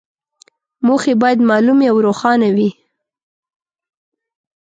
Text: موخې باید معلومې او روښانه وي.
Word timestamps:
موخې 0.85 1.13
باید 1.21 1.39
معلومې 1.49 1.85
او 1.91 1.97
روښانه 2.07 2.49
وي. 2.55 2.69